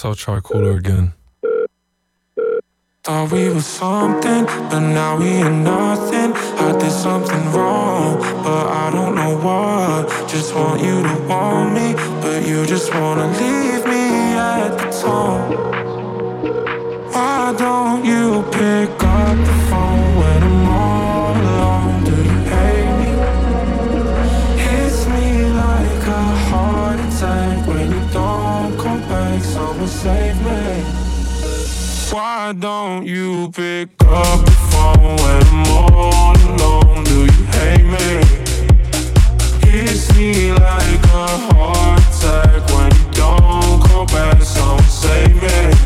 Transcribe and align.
guess 0.00 0.04
I'll 0.06 0.14
try 0.14 0.40
cooler 0.40 0.78
again. 0.78 1.12
Thought 3.02 3.32
we 3.32 3.48
were 3.48 3.60
something, 3.60 4.44
but 4.70 4.80
now 4.80 5.18
we 5.18 5.42
are 5.42 5.50
nothing. 5.50 6.32
I 6.66 6.78
did 6.78 6.92
something 6.92 7.44
wrong, 7.52 8.18
but 8.44 8.66
I 8.84 8.90
don't 8.92 9.14
know 9.14 9.34
what. 9.46 10.08
Just 10.28 10.54
want 10.54 10.82
you 10.82 11.02
to 11.02 11.14
want 11.28 11.74
me, 11.74 11.94
but 12.22 12.46
you 12.46 12.64
just 12.66 12.94
wanna 12.94 13.26
leave 13.40 13.84
me 13.94 14.06
at 14.36 14.70
the 14.78 14.88
tone. 15.00 15.50
Why 17.12 17.54
don't 17.58 18.04
you 18.04 18.42
pick 18.52 19.02
up 19.02 19.36
the 19.48 19.56
phone 19.68 20.16
when 20.20 20.42
I'm 20.42 20.68
on? 20.68 20.79
save 30.02 30.42
me. 30.42 30.82
Why 32.10 32.54
don't 32.58 33.06
you 33.06 33.50
pick 33.52 33.88
up 34.06 34.44
the 34.46 34.56
phone 34.70 35.16
when 35.22 35.42
I'm 35.52 35.66
all 35.76 36.34
alone? 36.48 37.04
Do 37.04 37.18
you 37.26 37.44
hate 37.56 37.84
me? 37.84 38.08
Kiss 39.60 40.02
me 40.16 40.52
like 40.52 41.04
a 41.04 41.26
heart 41.52 42.00
attack 42.00 42.62
when 42.74 42.90
you 42.96 43.06
don't 43.12 43.80
call 43.82 44.06
back. 44.06 44.42
Someone 44.42 44.82
save 44.84 45.36
me. 45.42 45.79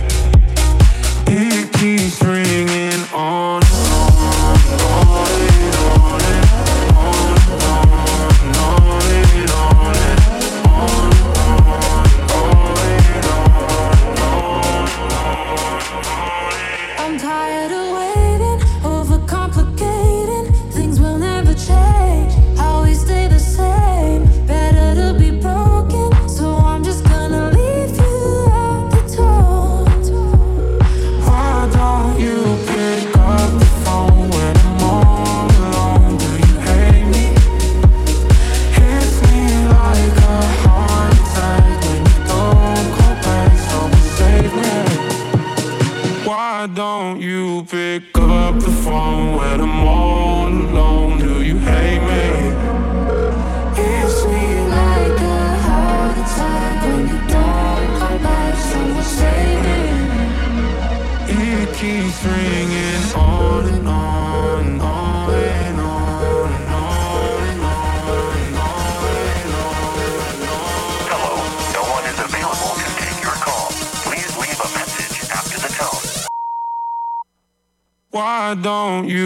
don't 78.64 79.08
you? 79.08 79.23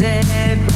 said 0.00 0.69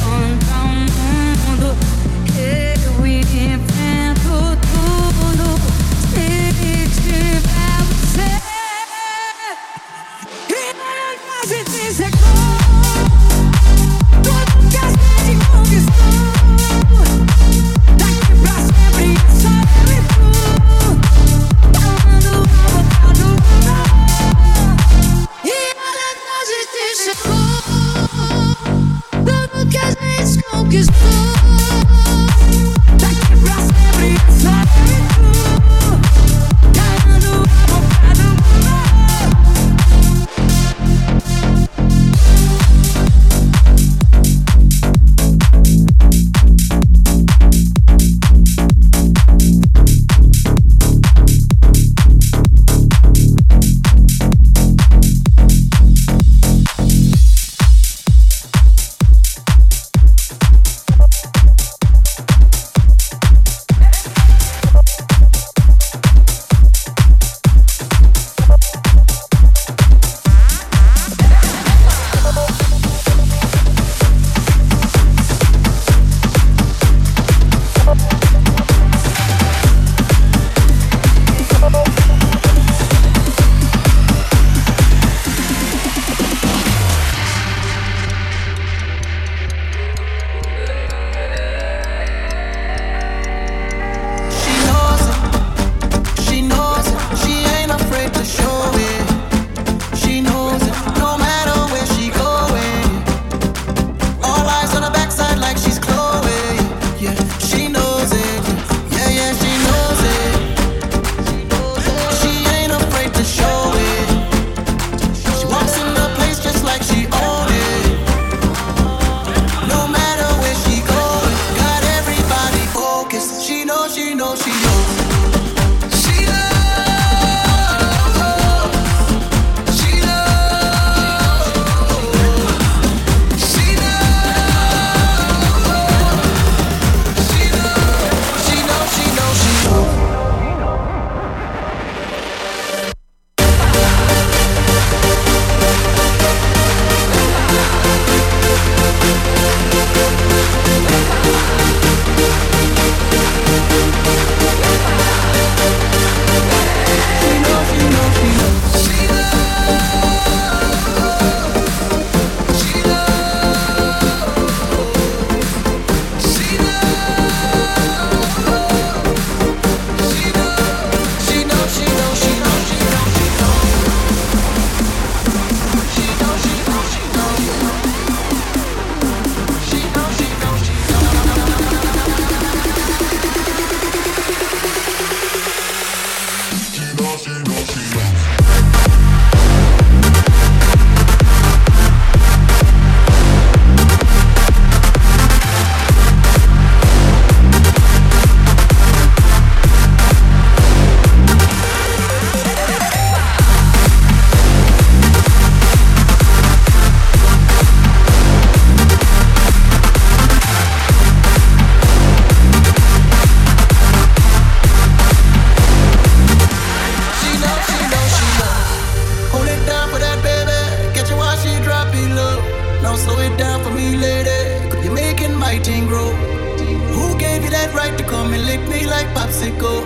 like 227.87 227.97
to 227.97 228.03
come 228.03 228.33
and 228.33 228.43
lick 228.45 228.61
me 228.67 228.87
like 228.87 229.07
popsicle. 229.17 229.81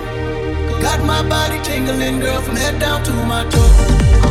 Got 0.82 1.00
my 1.06 1.22
body 1.28 1.60
tingling, 1.64 2.20
girl, 2.22 2.42
from 2.42 2.56
head 2.56 2.80
down 2.80 3.04
to 3.04 3.12
my 3.12 3.44
toe. 3.50 4.29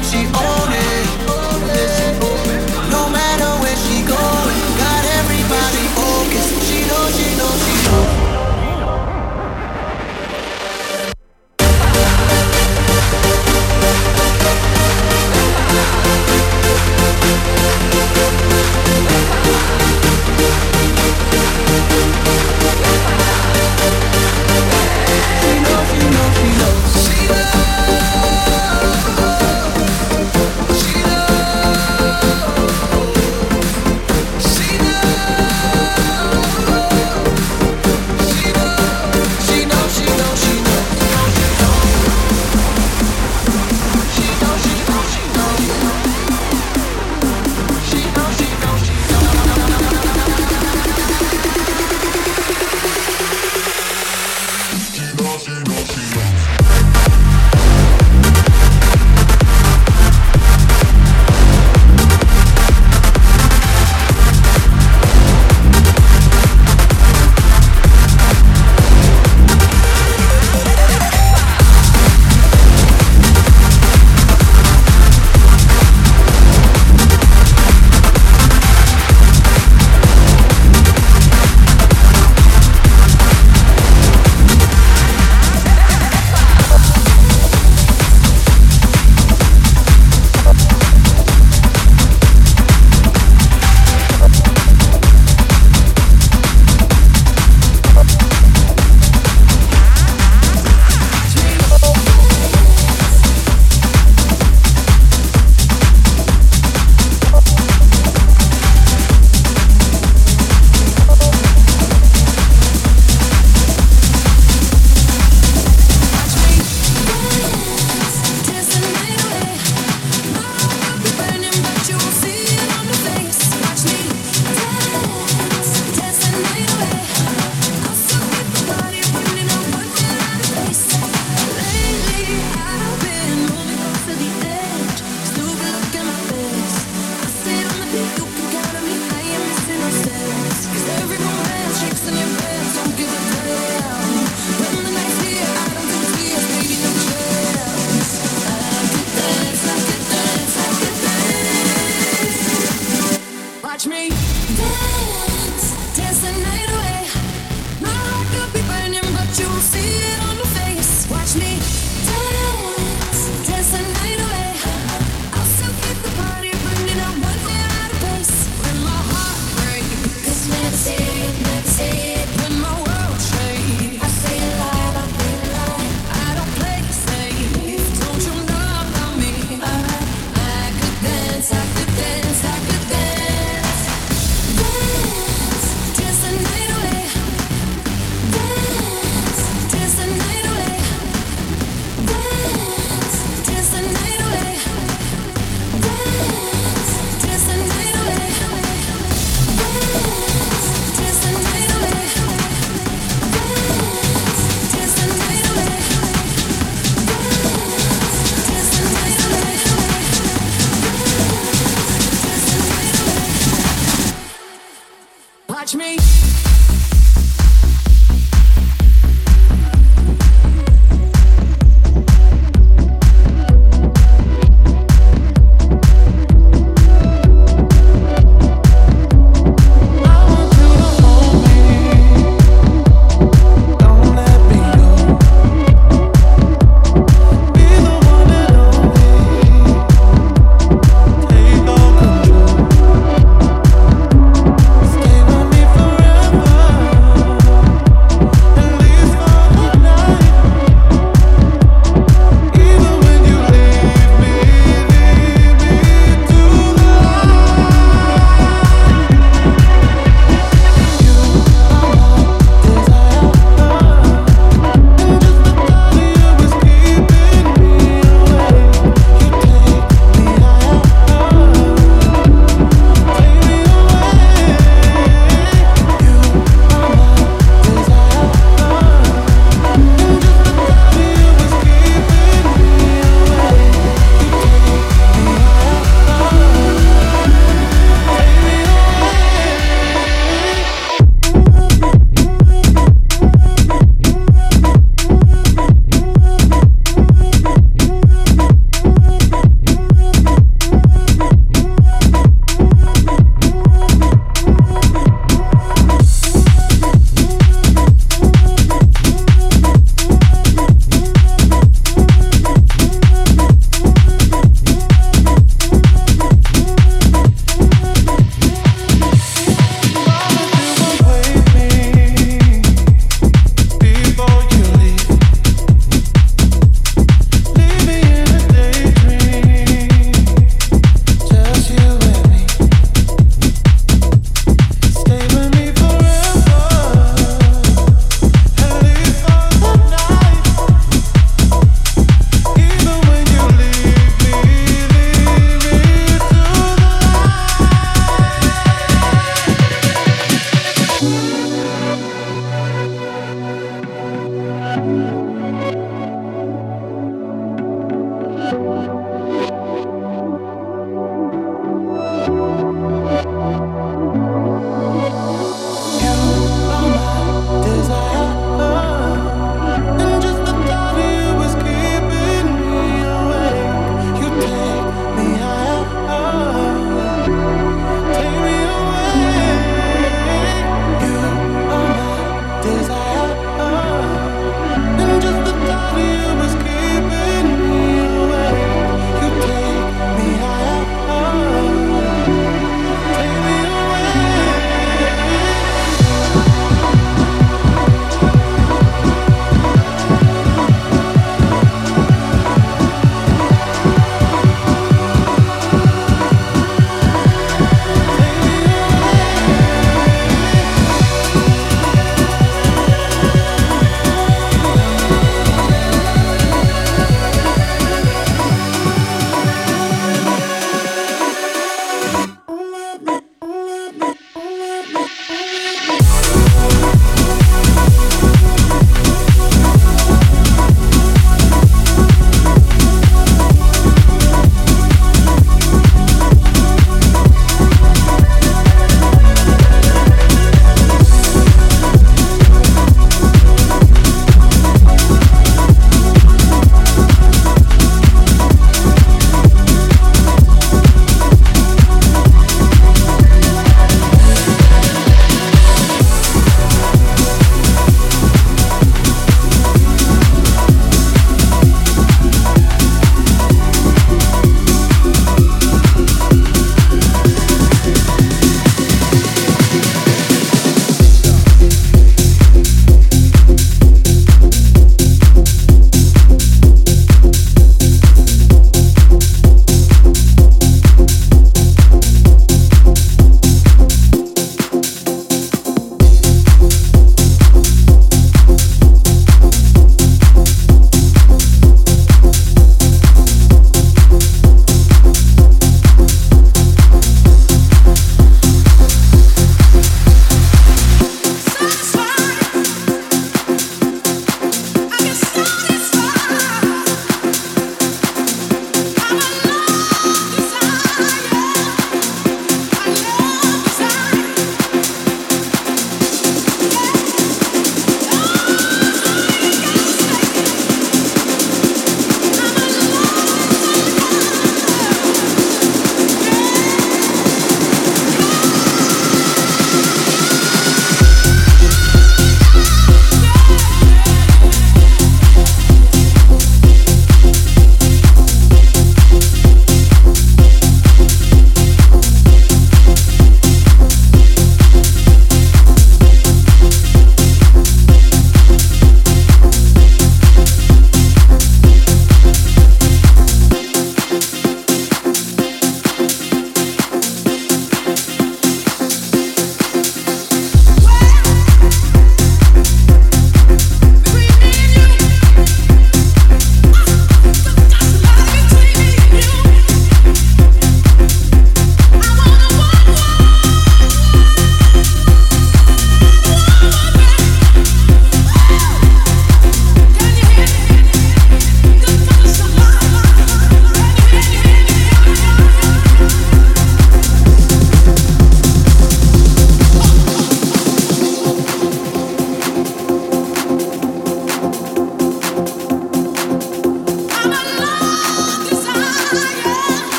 Like 0.00 0.08
she 0.08 0.26
own 0.26 0.72
it. 0.72 0.89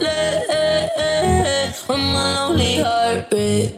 left 0.00 1.88
when 1.88 2.00
my 2.00 2.34
lonely 2.36 2.78
heart 2.78 3.30
breaks. 3.30 3.74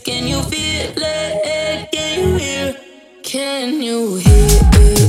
Can 0.00 0.26
you 0.28 0.42
feel 0.42 0.92
it? 0.96 1.90
Can 1.92 2.20
you 2.20 2.36
hear? 2.36 2.76
Can 3.22 3.82
you 3.82 4.16
hear? 4.16 4.99